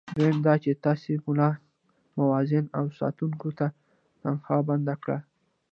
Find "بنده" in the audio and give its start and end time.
4.69-4.95